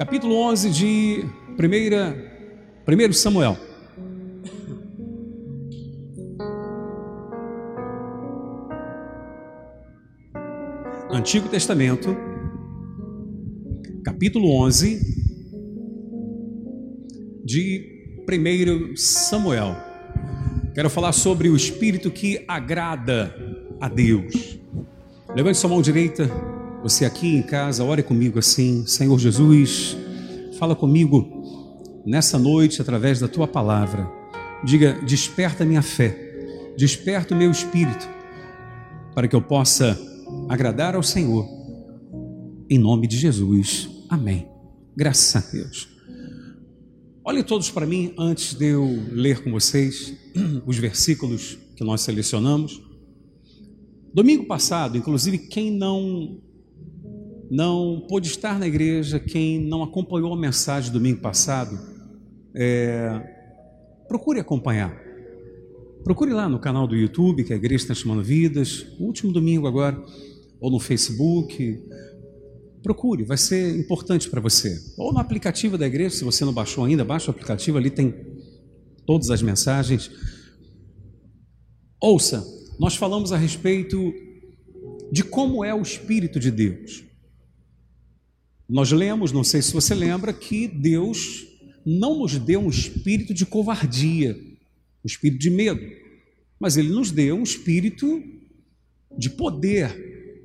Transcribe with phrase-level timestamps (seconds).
[0.00, 1.24] capítulo 11 de
[1.58, 3.54] 1, 1 Samuel.
[11.10, 12.16] Antigo Testamento,
[14.02, 14.98] capítulo 11
[17.44, 19.76] de 1 Samuel.
[20.74, 23.34] Quero falar sobre o espírito que agrada
[23.78, 24.58] a Deus.
[25.36, 26.26] Levante sua mão direita,
[26.82, 29.96] você aqui em casa, ore comigo assim, Senhor Jesus,
[30.58, 34.10] fala comigo nessa noite através da tua palavra.
[34.64, 38.08] Diga: desperta minha fé, desperta o meu espírito,
[39.14, 39.98] para que eu possa
[40.48, 41.46] agradar ao Senhor.
[42.68, 43.88] Em nome de Jesus.
[44.08, 44.48] Amém.
[44.96, 45.88] Graças a Deus.
[47.22, 50.14] Olhem todos para mim antes de eu ler com vocês
[50.64, 52.80] os versículos que nós selecionamos.
[54.14, 56.40] Domingo passado, inclusive, quem não
[57.50, 61.76] não pôde estar na igreja, quem não acompanhou a mensagem domingo passado,
[62.54, 63.20] é,
[64.06, 64.96] procure acompanhar.
[66.04, 70.00] Procure lá no canal do YouTube, que a igreja chamando Vidas, o último domingo agora,
[70.60, 71.82] ou no Facebook.
[72.82, 74.80] Procure, vai ser importante para você.
[74.96, 78.14] Ou no aplicativo da igreja, se você não baixou ainda, baixa o aplicativo, ali tem
[79.04, 80.10] todas as mensagens.
[82.00, 82.42] Ouça,
[82.78, 84.14] nós falamos a respeito
[85.12, 87.09] de como é o Espírito de Deus.
[88.70, 91.44] Nós lemos, não sei se você lembra, que Deus
[91.84, 94.38] não nos deu um espírito de covardia,
[95.04, 95.80] um espírito de medo,
[96.58, 98.22] mas Ele nos deu um espírito
[99.18, 100.38] de poder.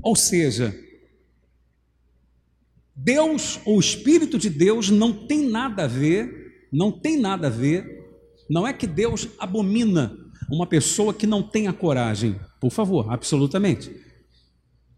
[0.00, 0.72] Ou seja,
[2.94, 7.98] Deus, o Espírito de Deus, não tem nada a ver, não tem nada a ver,
[8.48, 10.16] não é que Deus abomina
[10.48, 13.90] uma pessoa que não tenha coragem, por favor, absolutamente.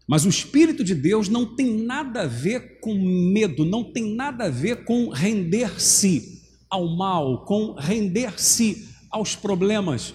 [0.07, 4.45] Mas o Espírito de Deus não tem nada a ver com medo, não tem nada
[4.45, 10.13] a ver com render-se ao mal, com render-se aos problemas.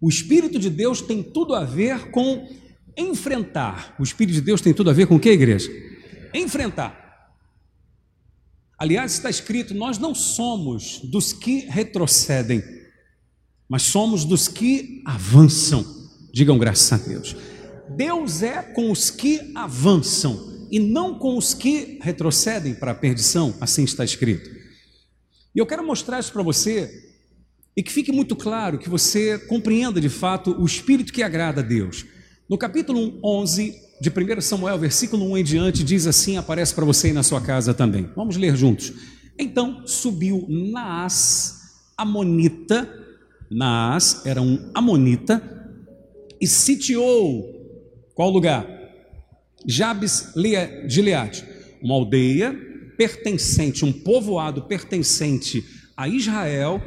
[0.00, 2.48] O Espírito de Deus tem tudo a ver com
[2.96, 3.94] enfrentar.
[3.98, 5.70] O Espírito de Deus tem tudo a ver com o que, igreja?
[6.34, 7.04] Enfrentar.
[8.78, 12.62] Aliás, está escrito: nós não somos dos que retrocedem,
[13.68, 15.84] mas somos dos que avançam.
[16.32, 17.36] Digam graças a Deus.
[17.90, 23.54] Deus é com os que avançam e não com os que retrocedem para a perdição,
[23.60, 24.50] assim está escrito.
[25.54, 26.90] E eu quero mostrar isso para você
[27.76, 31.64] e que fique muito claro, que você compreenda de fato o espírito que agrada a
[31.64, 32.04] Deus.
[32.48, 37.08] No capítulo 11 de 1 Samuel, versículo 1 em diante, diz assim: aparece para você
[37.08, 38.10] aí na sua casa também.
[38.14, 38.92] Vamos ler juntos.
[39.38, 41.54] Então subiu Naás,
[41.96, 42.88] Amonita,
[43.50, 45.42] Naás era um Amonita,
[46.40, 47.55] e sitiou
[48.16, 48.66] qual lugar?
[49.66, 51.44] Jabes de Gileade,
[51.82, 52.58] uma aldeia
[52.96, 55.62] pertencente, um povoado pertencente
[55.94, 56.80] a Israel.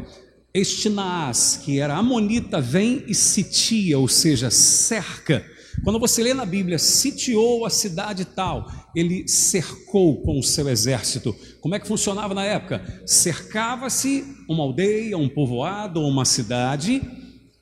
[0.51, 5.45] Este Naás, que era amonita, vem e sitia, ou seja, cerca.
[5.83, 8.65] Quando você lê na Bíblia, sitiou a cidade tal,
[8.95, 11.35] ele cercou com o seu exército.
[11.61, 13.03] Como é que funcionava na época?
[13.05, 16.99] Cercava-se uma aldeia, um povoado, uma cidade,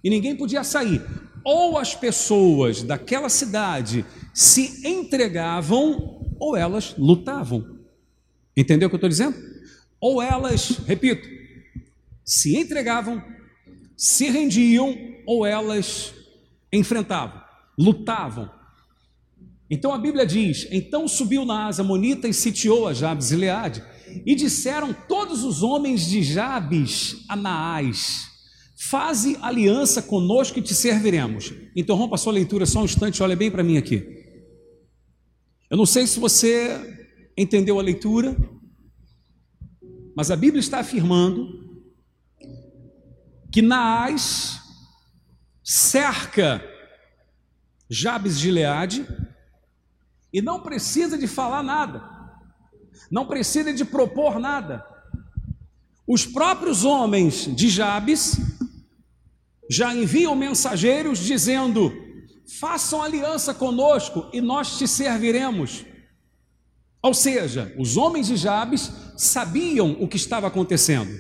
[0.02, 1.02] e ninguém podia sair
[1.48, 7.78] ou as pessoas daquela cidade se entregavam ou elas lutavam.
[8.56, 9.38] Entendeu o que eu estou dizendo?
[9.98, 11.26] Ou elas, repito,
[12.26, 13.24] se entregavam,
[13.96, 14.94] se rendiam
[15.26, 16.14] ou elas
[16.70, 17.42] enfrentavam,
[17.80, 18.52] lutavam.
[19.70, 23.82] Então a Bíblia diz: Então subiu Naás Monita e sitiou a Jabes e Leade,
[24.26, 28.37] e disseram todos os homens de Jabes a Naás:
[28.80, 31.52] Faze aliança conosco e te serviremos.
[31.76, 34.16] Interrompa a sua leitura só um instante, olha bem para mim aqui.
[35.68, 38.38] Eu não sei se você entendeu a leitura,
[40.16, 41.66] mas a Bíblia está afirmando
[43.52, 44.62] que Naás
[45.64, 46.64] cerca
[47.90, 49.08] Jabes de Gileade
[50.32, 52.04] e não precisa de falar nada,
[53.10, 54.86] não precisa de propor nada.
[56.08, 58.38] Os próprios homens de Jabes
[59.70, 61.92] já enviam mensageiros dizendo:
[62.60, 65.86] façam aliança conosco e nós te serviremos.
[67.02, 71.12] Ou seja, os homens de Jabes sabiam o que estava acontecendo.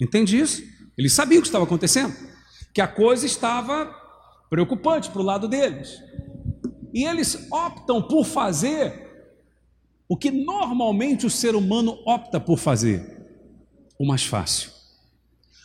[0.00, 0.62] Entende isso?
[0.96, 2.14] Eles sabiam o que estava acontecendo,
[2.72, 3.94] que a coisa estava
[4.48, 6.00] preocupante para o lado deles.
[6.92, 9.04] E eles optam por fazer
[10.08, 13.26] o que normalmente o ser humano opta por fazer:
[13.98, 14.70] o mais fácil.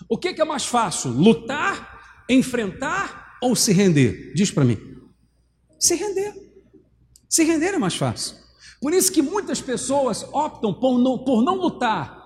[0.10, 1.12] O que é mais fácil?
[1.12, 2.01] Lutar
[2.32, 4.34] enfrentar ou se render?
[4.34, 4.78] Diz para mim.
[5.80, 6.34] Se render.
[7.28, 8.36] Se render é mais fácil.
[8.80, 12.20] Por isso que muitas pessoas optam por não, por não lutar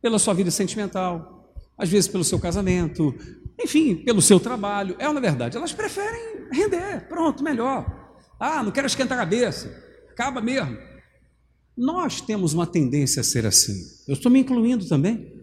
[0.00, 3.14] pela sua vida sentimental, às vezes pelo seu casamento,
[3.60, 4.96] enfim, pelo seu trabalho.
[4.98, 7.86] É na verdade, elas preferem render, pronto, melhor.
[8.38, 9.68] Ah, não quero esquentar a cabeça,
[10.10, 10.76] acaba mesmo.
[11.76, 13.74] Nós temos uma tendência a ser assim.
[14.08, 15.37] Eu estou me incluindo também.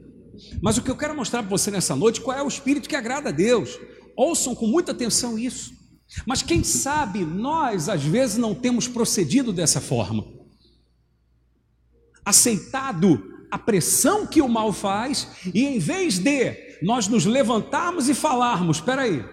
[0.61, 2.95] Mas o que eu quero mostrar para você nessa noite, qual é o espírito que
[2.95, 3.79] agrada a Deus.
[4.15, 5.73] Ouçam com muita atenção isso.
[6.25, 10.25] Mas quem sabe nós às vezes não temos procedido dessa forma.
[12.23, 13.21] Aceitado
[13.51, 18.77] a pressão que o mal faz e em vez de nós nos levantarmos e falarmos,
[18.77, 19.23] espera aí,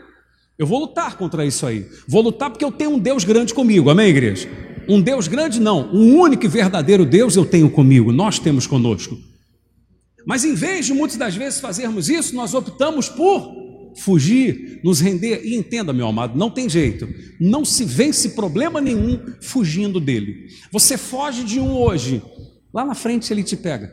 [0.59, 1.89] eu vou lutar contra isso aí.
[2.07, 3.91] Vou lutar porque eu tenho um Deus grande comigo.
[3.91, 4.49] Amém, igreja?
[4.89, 9.17] Um Deus grande não, um único e verdadeiro Deus eu tenho comigo, nós temos conosco.
[10.27, 13.63] Mas em vez de muitas das vezes fazermos isso, nós optamos por
[13.97, 15.43] fugir, nos render.
[15.45, 17.09] E entenda, meu amado, não tem jeito.
[17.41, 20.49] Não se vence problema nenhum fugindo dele.
[20.71, 22.23] Você foge de um hoje,
[22.73, 23.93] lá na frente ele te pega.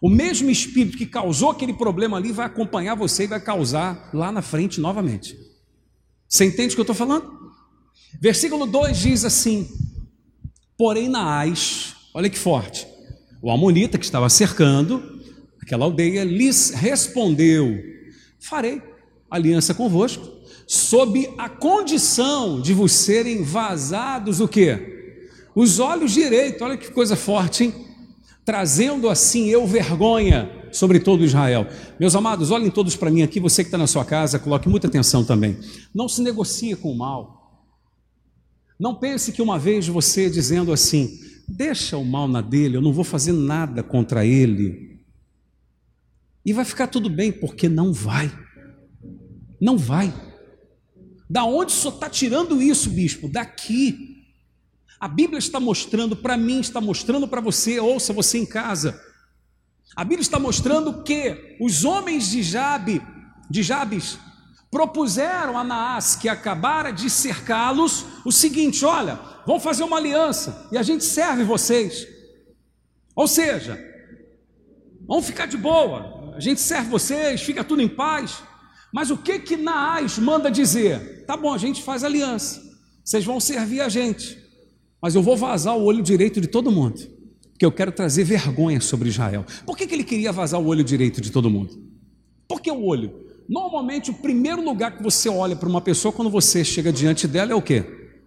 [0.00, 4.30] O mesmo espírito que causou aquele problema ali vai acompanhar você e vai causar lá
[4.30, 5.36] na frente novamente.
[6.28, 7.34] Você entende o que eu estou falando?
[8.20, 9.68] Versículo 2 diz assim:
[10.76, 12.86] Porém, Naás, olha que forte,
[13.40, 15.15] o Amonita que estava cercando
[15.66, 17.76] aquela aldeia lhes respondeu:
[18.38, 18.80] Farei
[19.28, 20.24] aliança convosco,
[20.66, 24.94] sob a condição de vos serem vazados o quê?
[25.54, 27.74] Os olhos direitos, olha que coisa forte, hein?
[28.44, 31.66] Trazendo assim eu vergonha sobre todo Israel.
[31.98, 34.86] Meus amados, olhem todos para mim aqui, você que está na sua casa, coloque muita
[34.86, 35.58] atenção também.
[35.92, 37.64] Não se negocie com o mal.
[38.78, 41.18] Não pense que uma vez você dizendo assim,
[41.48, 44.95] deixa o mal na dele, eu não vou fazer nada contra ele.
[46.46, 48.32] E vai ficar tudo bem, porque não vai.
[49.60, 50.14] Não vai.
[51.28, 53.28] Da onde só está tirando isso, bispo?
[53.28, 54.14] Daqui.
[55.00, 58.98] A Bíblia está mostrando para mim, está mostrando para você, ouça você em casa.
[59.96, 63.02] A Bíblia está mostrando que os homens de Jabe,
[63.50, 64.16] de Jabes,
[64.70, 70.78] propuseram a Naás, que acabara de cercá-los, o seguinte: olha, vamos fazer uma aliança e
[70.78, 72.06] a gente serve vocês.
[73.16, 73.78] Ou seja,
[75.08, 78.42] vamos ficar de boa, a gente serve vocês, fica tudo em paz.
[78.92, 81.24] Mas o que que Naás manda dizer?
[81.26, 82.62] Tá bom, a gente faz aliança,
[83.04, 84.38] vocês vão servir a gente,
[85.00, 87.00] mas eu vou vazar o olho direito de todo mundo,
[87.50, 89.44] porque eu quero trazer vergonha sobre Israel.
[89.64, 91.76] Por que, que ele queria vazar o olho direito de todo mundo?
[92.46, 93.26] Por que o olho?
[93.48, 97.52] Normalmente, o primeiro lugar que você olha para uma pessoa quando você chega diante dela
[97.52, 97.84] é o quê?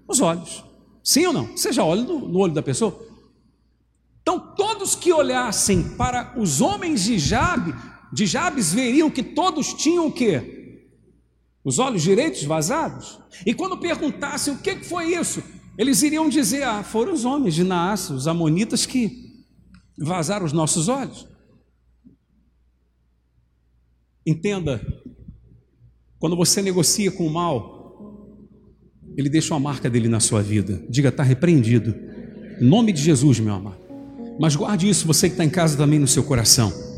[0.07, 0.63] Os olhos.
[1.03, 1.45] Sim ou não?
[1.55, 3.05] Você já olha no, no olho da pessoa?
[4.21, 7.73] Então, todos que olhassem para os homens de Jabe,
[8.11, 10.87] de Jabes, veriam que todos tinham o quê?
[11.63, 13.19] Os olhos direitos vazados.
[13.45, 15.43] E quando perguntassem o que foi isso,
[15.77, 19.29] eles iriam dizer: Ah, foram os homens de Naás, os amonitas, que
[19.97, 21.27] vazaram os nossos olhos.
[24.25, 24.81] Entenda,
[26.19, 27.79] quando você negocia com o mal,
[29.17, 30.83] ele deixa uma marca dele na sua vida.
[30.89, 31.95] Diga, está repreendido.
[32.59, 33.79] Em nome de Jesus, meu amado.
[34.39, 36.88] Mas guarde isso, você que está em casa também no seu coração.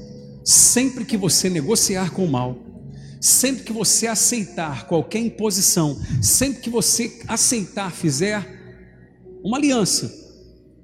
[0.44, 2.58] Sempre que você negociar com o mal,
[3.20, 8.60] sempre que você aceitar qualquer imposição, sempre que você aceitar, fizer
[9.44, 10.12] uma aliança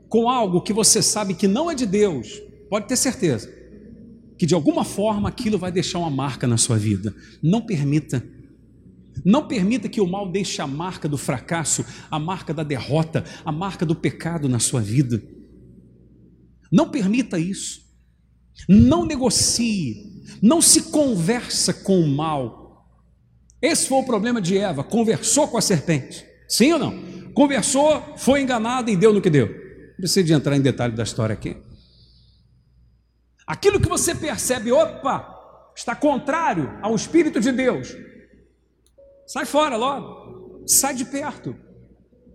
[0.08, 3.52] com algo que você sabe que não é de Deus, pode ter certeza,
[4.38, 7.14] que de alguma forma aquilo vai deixar uma marca na sua vida.
[7.42, 8.24] Não permita.
[9.26, 13.52] Não permita que o mal deixe a marca do fracasso, a marca da derrota, a
[13.52, 15.22] marca do pecado na sua vida.
[16.72, 17.87] Não permita isso.
[18.68, 20.24] Não negocie.
[20.42, 22.86] Não se conversa com o mal.
[23.62, 24.84] Esse foi o problema de Eva.
[24.84, 26.26] Conversou com a serpente.
[26.48, 27.18] Sim ou não?
[27.34, 29.48] Conversou, foi enganada e deu no que deu.
[29.48, 31.58] Não precisa de entrar em detalhe da história aqui.
[33.46, 37.96] Aquilo que você percebe, opa, está contrário ao Espírito de Deus,
[39.26, 41.56] sai fora logo, sai de perto,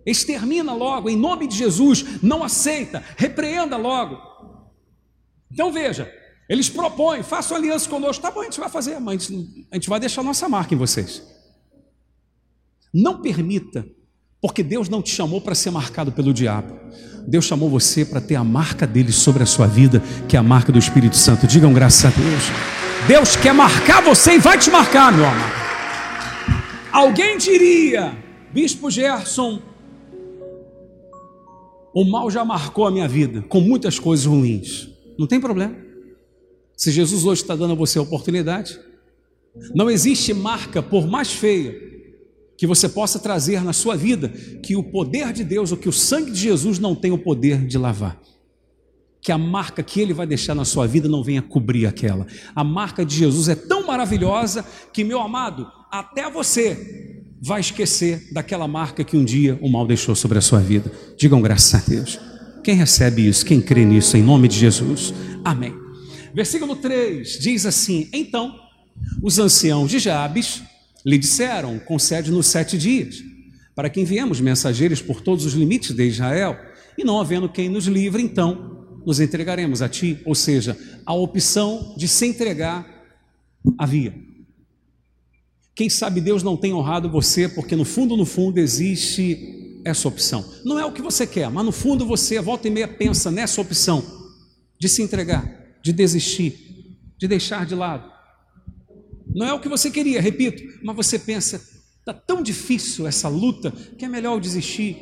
[0.05, 4.32] extermina logo, em nome de Jesus, não aceita, repreenda logo.
[5.53, 6.11] Então veja,
[6.49, 9.31] eles propõem, façam aliança conosco, tá bom, a gente vai fazer, mas
[9.71, 11.21] a gente vai deixar nossa marca em vocês.
[12.91, 13.85] Não permita
[14.41, 16.77] porque Deus não te chamou para ser marcado pelo diabo.
[17.25, 20.43] Deus chamou você para ter a marca dele sobre a sua vida, que é a
[20.43, 21.47] marca do Espírito Santo.
[21.47, 22.43] Digam graças a Deus.
[23.07, 25.53] Deus quer marcar você e vai te marcar, meu amado.
[26.91, 28.17] Alguém diria,
[28.51, 29.61] Bispo Gerson,
[31.93, 34.92] o mal já marcou a minha vida com muitas coisas ruins.
[35.23, 35.73] Não tem problema.
[36.75, 38.77] Se Jesus hoje está dando a você a oportunidade,
[39.73, 41.73] não existe marca, por mais feia,
[42.57, 44.27] que você possa trazer na sua vida
[44.61, 47.65] que o poder de Deus, ou que o sangue de Jesus não tem o poder
[47.65, 48.19] de lavar.
[49.21, 52.27] Que a marca que ele vai deixar na sua vida não venha cobrir aquela.
[52.53, 58.67] A marca de Jesus é tão maravilhosa que, meu amado, até você vai esquecer daquela
[58.67, 60.91] marca que um dia o mal deixou sobre a sua vida.
[61.17, 62.32] Digam graças a Deus.
[62.63, 63.45] Quem recebe isso?
[63.45, 64.15] Quem crê nisso?
[64.15, 65.13] Em nome de Jesus.
[65.43, 65.73] Amém.
[66.33, 68.55] Versículo 3 diz assim: Então,
[69.21, 70.63] os anciãos de Jabes
[71.05, 73.21] lhe disseram: concede-nos sete dias,
[73.75, 76.57] para que enviemos mensageiros por todos os limites de Israel,
[76.97, 80.19] e não havendo quem nos livre, então nos entregaremos a ti.
[80.25, 82.87] Ou seja, a opção de se entregar
[83.77, 84.15] havia.
[85.75, 90.43] Quem sabe Deus não tem honrado você, porque no fundo, no fundo, existe essa opção.
[90.63, 93.61] Não é o que você quer, mas no fundo você, volta e meia, pensa nessa
[93.61, 94.03] opção
[94.79, 95.45] de se entregar,
[95.81, 98.11] de desistir, de deixar de lado.
[99.33, 101.61] Não é o que você queria, repito, mas você pensa,
[101.99, 104.97] está tão difícil essa luta que é melhor eu desistir.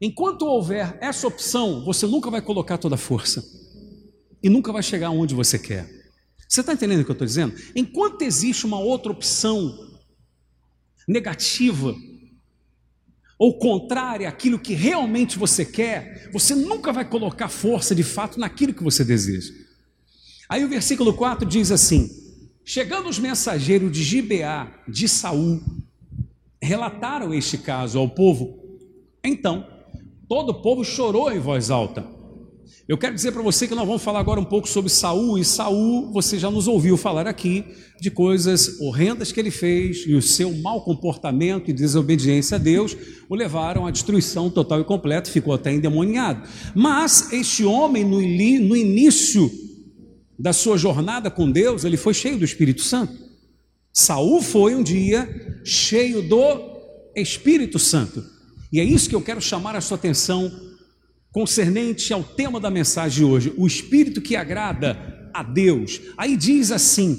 [0.00, 3.44] Enquanto houver essa opção, você nunca vai colocar toda a força
[4.42, 5.88] e nunca vai chegar onde você quer.
[6.48, 7.54] Você está entendendo o que eu estou dizendo?
[7.76, 9.88] Enquanto existe uma outra opção
[11.06, 11.94] negativa
[13.40, 18.74] ou contrária àquilo que realmente você quer, você nunca vai colocar força de fato naquilo
[18.74, 19.50] que você deseja.
[20.46, 22.10] Aí o versículo 4 diz assim:
[22.62, 25.58] Chegando os mensageiros de Gibeá de Saul,
[26.60, 28.58] relataram este caso ao povo.
[29.24, 29.66] Então,
[30.28, 32.06] todo o povo chorou em voz alta.
[32.90, 35.44] Eu quero dizer para você que nós vamos falar agora um pouco sobre Saul, e
[35.44, 37.64] Saul, você já nos ouviu falar aqui
[38.00, 42.96] de coisas horrendas que ele fez e o seu mau comportamento e desobediência a Deus
[43.28, 46.42] o levaram à destruição total e completa, ficou até endemoniado.
[46.74, 49.48] Mas este homem, no, no início
[50.36, 53.14] da sua jornada com Deus, ele foi cheio do Espírito Santo.
[53.92, 56.60] Saul foi um dia cheio do
[57.14, 58.20] Espírito Santo.
[58.72, 60.50] E é isso que eu quero chamar a sua atenção
[61.32, 66.00] concernente ao tema da mensagem de hoje, o espírito que agrada a Deus.
[66.16, 67.18] Aí diz assim: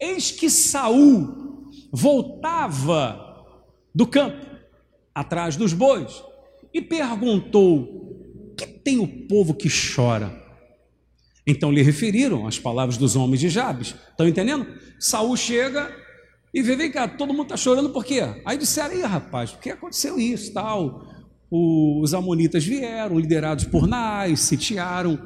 [0.00, 3.46] Eis que Saul voltava
[3.94, 4.46] do campo
[5.14, 6.22] atrás dos bois
[6.72, 10.40] e perguntou: Que tem o povo que chora?
[11.46, 13.94] Então lhe referiram as palavras dos homens de Jabes.
[14.10, 14.66] Estão entendendo?
[14.98, 15.92] Saul chega
[16.54, 18.20] e vê, vem cá, todo mundo está chorando por quê?
[18.44, 21.11] Aí disseram, aí rapaz, porque aconteceu isso, tal.
[21.54, 25.18] Os amonitas vieram, liderados por Nais, sitiaram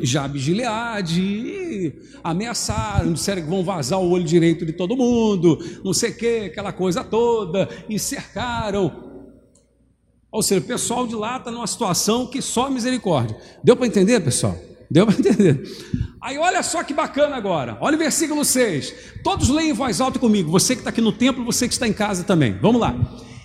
[0.00, 1.92] Jabes de Gileade e
[2.24, 6.36] ameaçaram, disseram que vão vazar o olho direito de todo mundo, não sei o que,
[6.46, 9.10] aquela coisa toda, e cercaram.
[10.30, 13.36] Ou seja, o pessoal de lá está numa situação que só misericórdia.
[13.62, 14.56] Deu para entender, pessoal?
[14.90, 15.62] Deu para entender?
[16.22, 17.76] Aí olha só que bacana agora.
[17.82, 18.94] Olha o versículo 6.
[19.22, 20.50] Todos leem em voz alta comigo.
[20.50, 22.56] Você que está aqui no templo, você que está em casa também.
[22.58, 22.96] Vamos lá.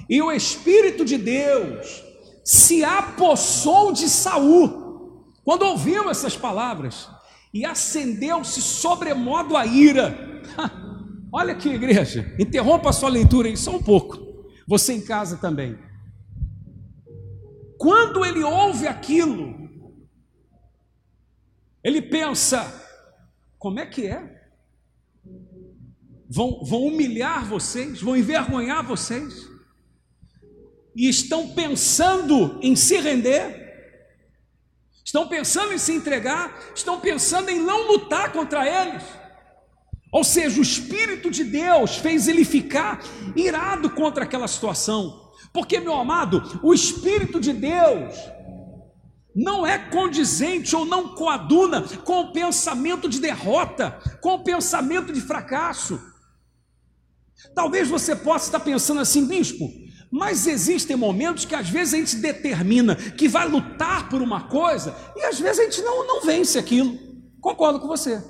[0.09, 2.03] E o Espírito de Deus
[2.43, 7.09] se apossou de Saul quando ouviu essas palavras
[7.53, 10.43] e acendeu-se sobremodo a ira.
[11.31, 12.35] Olha aqui, igreja.
[12.39, 14.17] Interrompa a sua leitura aí só um pouco.
[14.67, 15.77] Você em casa também.
[17.77, 19.69] Quando ele ouve aquilo,
[21.83, 22.65] ele pensa:
[23.57, 24.49] como é que é?
[26.29, 29.47] Vão, vão humilhar vocês, vão envergonhar vocês,
[30.97, 33.67] e estão pensando em se render,
[35.05, 39.03] estão pensando em se entregar, estão pensando em não lutar contra eles.
[40.11, 43.03] Ou seja, o Espírito de Deus fez ele ficar
[43.35, 48.15] irado contra aquela situação, porque, meu amado, o Espírito de Deus
[49.35, 55.21] não é condizente ou não coaduna com o pensamento de derrota, com o pensamento de
[55.21, 56.01] fracasso.
[57.53, 59.69] Talvez você possa estar pensando assim, bispo,
[60.09, 64.95] mas existem momentos que às vezes a gente determina que vai lutar por uma coisa
[65.15, 66.97] e às vezes a gente não, não vence aquilo.
[67.41, 68.23] Concordo com você.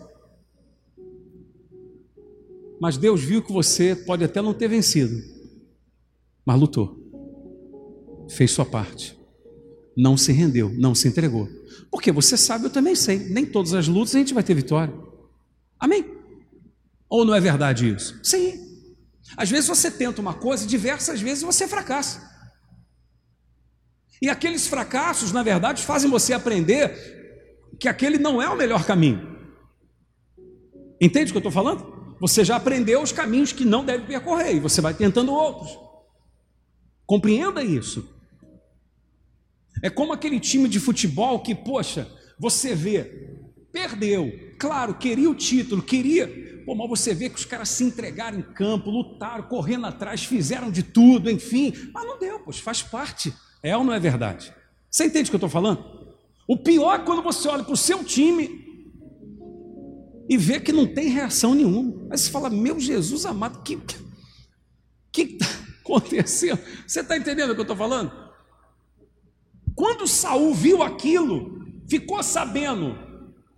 [2.80, 5.22] Mas Deus viu que você pode até não ter vencido,
[6.46, 6.96] mas lutou,
[8.30, 9.18] fez sua parte
[9.98, 11.50] não se rendeu, não se entregou.
[11.90, 14.94] Porque você sabe, eu também sei, nem todas as lutas a gente vai ter vitória.
[15.80, 16.06] Amém?
[17.10, 18.20] Ou não é verdade isso?
[18.22, 18.67] Sim.
[19.36, 22.36] Às vezes você tenta uma coisa e diversas vezes você fracassa.
[24.22, 29.38] E aqueles fracassos, na verdade, fazem você aprender que aquele não é o melhor caminho.
[31.00, 32.16] Entende o que eu estou falando?
[32.20, 35.78] Você já aprendeu os caminhos que não deve percorrer e você vai tentando outros.
[37.06, 38.10] Compreenda isso.
[39.84, 43.04] É como aquele time de futebol que, poxa, você vê,
[43.72, 48.40] perdeu, claro, queria o título, queria Pô, mas você vê que os caras se entregaram
[48.40, 51.74] em campo, lutaram, correndo atrás, fizeram de tudo, enfim.
[51.94, 53.34] Mas não deu, pois faz parte.
[53.64, 54.54] É ou não é verdade?
[54.92, 56.12] Você entende o que eu estou falando?
[56.46, 58.68] O pior é quando você olha para o seu time
[60.30, 62.06] e vê que não tem reação nenhuma.
[62.12, 63.80] Aí você fala, meu Jesus amado, que
[65.10, 65.46] que está
[65.80, 66.60] acontecendo?
[66.86, 68.12] Você está entendendo o que eu estou falando?
[69.74, 73.07] Quando Saul viu aquilo, ficou sabendo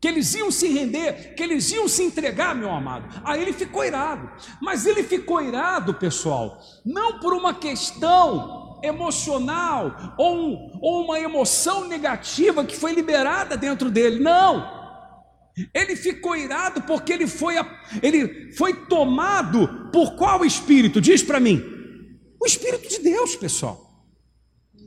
[0.02, 3.22] que eles iam se render, que eles iam se entregar, meu amado.
[3.24, 4.30] Aí ele ficou irado.
[4.62, 12.64] Mas ele ficou irado, pessoal, não por uma questão emocional ou, ou uma emoção negativa
[12.64, 14.20] que foi liberada dentro dele.
[14.20, 14.80] Não.
[15.74, 17.56] Ele ficou irado porque ele foi,
[18.02, 21.02] ele foi tomado por qual espírito?
[21.02, 21.62] Diz para mim.
[22.42, 23.89] O Espírito de Deus, pessoal.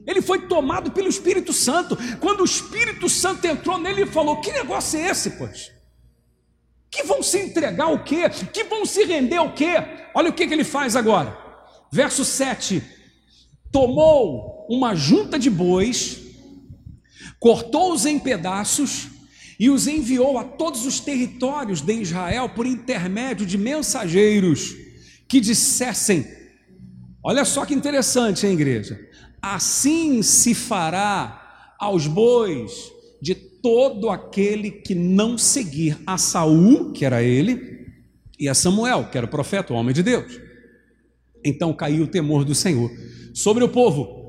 [0.06, 1.96] Ele foi tomado pelo Espírito Santo.
[2.18, 5.70] Quando o Espírito Santo entrou nele, ele falou: Que negócio é esse, pois?
[6.90, 8.28] Que vão se entregar o quê?
[8.52, 9.74] Que vão se render o quê?
[10.14, 11.36] Olha o que, que ele faz agora.
[11.90, 12.82] Verso 7:
[13.70, 16.20] Tomou uma junta de bois,
[17.38, 19.08] cortou-os em pedaços
[19.58, 24.74] e os enviou a todos os territórios de Israel por intermédio de mensageiros
[25.28, 26.26] que dissessem:
[27.22, 28.98] Olha só que interessante, hein, igreja?
[29.42, 37.22] Assim se fará aos bois de todo aquele que não seguir a Saul, que era
[37.22, 37.88] ele,
[38.38, 40.40] e a Samuel, que era o profeta, o homem de Deus.
[41.44, 42.90] Então caiu o temor do Senhor
[43.34, 44.22] sobre o povo,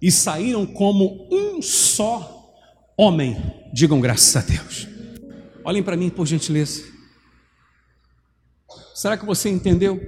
[0.00, 2.52] e saíram como um só
[2.96, 3.36] homem.
[3.72, 4.88] Digam graças a Deus.
[5.64, 6.82] Olhem para mim, por gentileza.
[8.94, 10.00] Será que você entendeu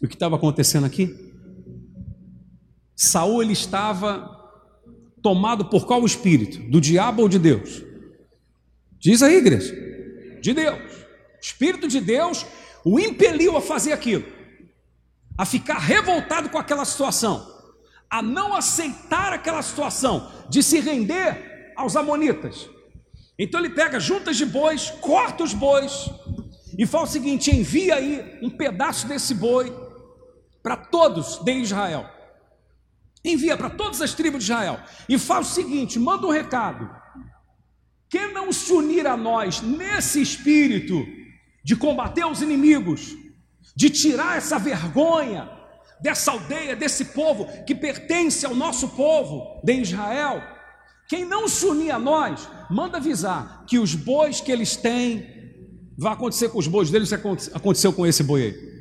[0.00, 1.31] o que estava acontecendo aqui?
[3.02, 4.30] Saul ele estava
[5.20, 6.58] tomado por qual espírito?
[6.70, 7.82] Do diabo ou de Deus?
[8.96, 9.74] Diz aí, igreja.
[10.40, 10.78] De Deus.
[10.78, 12.46] O espírito de Deus
[12.84, 14.24] o impeliu a fazer aquilo,
[15.36, 17.44] a ficar revoltado com aquela situação,
[18.08, 22.68] a não aceitar aquela situação, de se render aos amonitas.
[23.36, 26.08] Então ele pega juntas de bois, corta os bois
[26.78, 29.72] e fala o seguinte: envia aí um pedaço desse boi
[30.62, 32.21] para todos de Israel
[33.24, 36.90] envia para todas as tribos de Israel e faz o seguinte: manda um recado.
[38.08, 41.06] Quem não se unir a nós nesse espírito
[41.64, 43.16] de combater os inimigos,
[43.74, 45.48] de tirar essa vergonha
[46.02, 50.42] dessa aldeia, desse povo que pertence ao nosso povo de Israel,
[51.08, 55.26] quem não se unir a nós, manda avisar que os bois que eles têm,
[55.96, 58.72] vai acontecer com os bois deles, aconteceu com esse boi aí.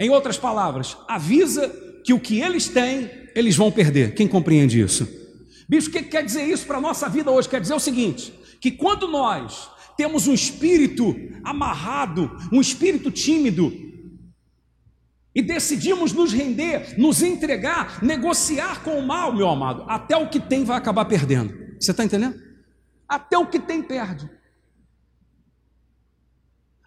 [0.00, 1.68] Em outras palavras, avisa
[2.04, 4.14] que o que eles têm, eles vão perder.
[4.14, 5.08] Quem compreende isso?
[5.68, 7.48] Bicho, o que quer dizer isso para a nossa vida hoje?
[7.48, 13.72] Quer dizer o seguinte: que quando nós temos um espírito amarrado, um espírito tímido,
[15.34, 20.38] e decidimos nos render, nos entregar, negociar com o mal, meu amado, até o que
[20.38, 21.54] tem vai acabar perdendo.
[21.80, 22.38] Você está entendendo?
[23.08, 24.28] Até o que tem perde.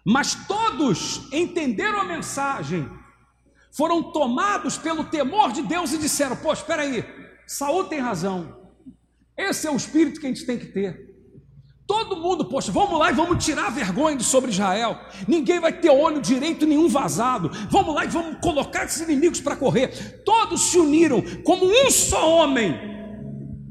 [0.04, 2.88] Mas todos entenderam a mensagem
[3.76, 7.04] foram tomados pelo temor de Deus e disseram: Pô, espera aí,
[7.46, 8.56] Saul tem razão.
[9.36, 11.04] Esse é o espírito que a gente tem que ter.
[11.86, 14.98] Todo mundo, poxa, vamos lá e vamos tirar a vergonha de sobre Israel.
[15.28, 17.50] Ninguém vai ter olho direito nenhum vazado.
[17.70, 20.22] Vamos lá e vamos colocar esses inimigos para correr.
[20.24, 22.74] Todos se uniram como um só homem.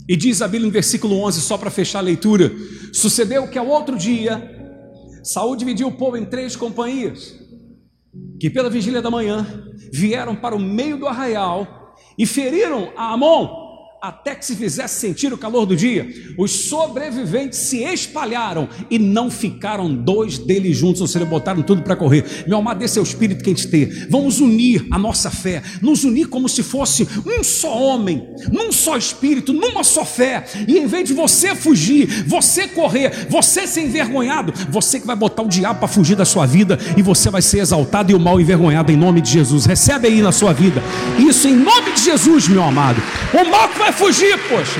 [0.07, 2.53] E diz a Bíblia no versículo 11, só para fechar a leitura:
[2.93, 4.55] Sucedeu que ao outro dia,
[5.23, 7.33] Saul dividiu o povo em três companhias,
[8.39, 9.45] que pela vigília da manhã
[9.91, 13.64] vieram para o meio do arraial e feriram a Amon
[14.07, 16.07] até que se fizesse sentir o calor do dia.
[16.37, 21.95] Os sobreviventes se espalharam e não ficaram dois deles juntos, ou seja, botaram tudo para
[21.95, 22.45] correr.
[22.47, 23.85] Meu amado, esse é o espírito que a gente tem.
[24.09, 28.95] Vamos unir a nossa fé, nos unir como se fosse um só homem, num só
[28.95, 30.45] espírito, numa só fé.
[30.67, 35.41] E em vez de você fugir, você correr, você ser envergonhado, você que vai botar
[35.41, 38.39] o diabo para fugir da sua vida e você vai ser exaltado e o mal
[38.39, 39.65] envergonhado em nome de Jesus.
[39.65, 40.81] Recebe aí na sua vida.
[41.17, 43.01] Isso em nome de Jesus, meu amado.
[43.33, 44.79] O mal que vai fugir, poxa.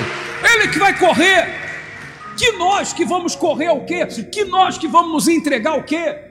[0.53, 1.65] Ele que vai correr.
[2.37, 4.05] Que nós que vamos correr o quê?
[4.05, 6.25] Que nós que vamos nos entregar o quê?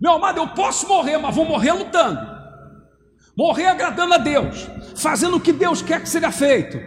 [0.00, 2.18] Meu amado, eu posso morrer, mas vou morrer lutando.
[3.36, 6.78] Morrer agradando a Deus, fazendo o que Deus quer que seja feito.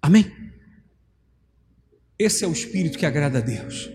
[0.00, 0.30] Amém?
[2.18, 3.90] Esse é o espírito que agrada a Deus.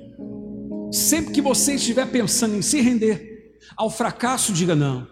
[0.92, 5.08] Sempre que você estiver pensando em se render ao fracasso, diga não.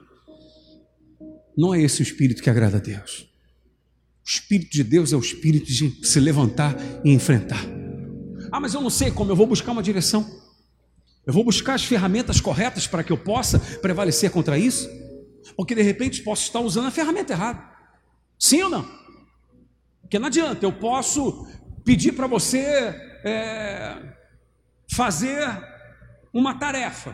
[1.58, 3.31] Não é esse o espírito que agrada a Deus.
[4.34, 7.62] Espírito de Deus é o espírito de se levantar e enfrentar.
[8.50, 10.26] Ah, mas eu não sei como, eu vou buscar uma direção.
[11.26, 14.90] Eu vou buscar as ferramentas corretas para que eu possa prevalecer contra isso?
[15.58, 17.62] Porque de repente posso estar usando a ferramenta errada.
[18.40, 18.90] Sim ou não?
[20.02, 21.46] Porque não adianta, eu posso
[21.84, 22.62] pedir para você
[23.26, 24.16] é,
[24.90, 25.46] fazer
[26.34, 27.14] uma tarefa.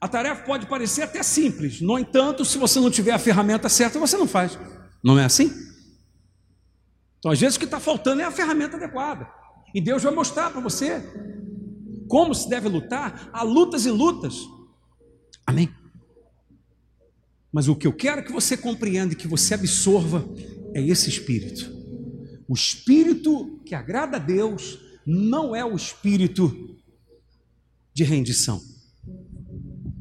[0.00, 3.98] A tarefa pode parecer até simples, no entanto, se você não tiver a ferramenta certa,
[3.98, 4.56] você não faz.
[5.02, 5.50] Não é assim?
[7.18, 9.28] Então, às vezes, o que está faltando é a ferramenta adequada.
[9.74, 11.02] E Deus vai mostrar para você
[12.08, 13.30] como se deve lutar.
[13.32, 14.36] Há lutas e lutas.
[15.46, 15.68] Amém?
[17.52, 20.28] Mas o que eu quero que você compreenda e que você absorva
[20.74, 21.70] é esse espírito.
[22.48, 26.76] O espírito que agrada a Deus não é o espírito
[27.94, 28.60] de rendição.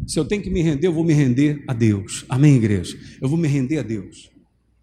[0.08, 2.26] Se eu tenho que me render, eu vou me render a Deus.
[2.28, 2.98] Amém, igreja?
[3.22, 4.31] Eu vou me render a Deus.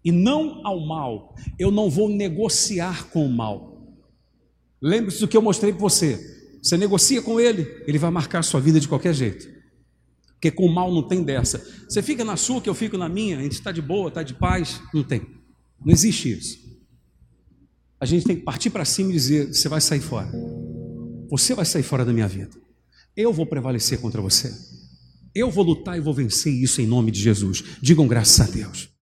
[0.03, 1.35] E não ao mal.
[1.57, 3.97] Eu não vou negociar com o mal.
[4.81, 6.37] Lembre-se do que eu mostrei para você.
[6.61, 9.47] Você negocia com ele, ele vai marcar a sua vida de qualquer jeito.
[10.33, 11.61] Porque com o mal não tem dessa.
[11.87, 14.23] Você fica na sua, que eu fico na minha, a gente está de boa, está
[14.23, 14.81] de paz.
[14.93, 15.21] Não tem.
[15.83, 16.57] Não existe isso.
[17.99, 20.31] A gente tem que partir para cima e dizer: você vai sair fora.
[21.29, 22.51] Você vai sair fora da minha vida.
[23.15, 24.53] Eu vou prevalecer contra você.
[25.35, 27.63] Eu vou lutar e vou vencer isso em nome de Jesus.
[27.81, 28.89] Digam graças a Deus.